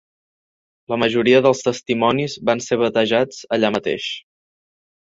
[0.93, 4.13] La majoria dels testimonis van ser batejats allà mateix.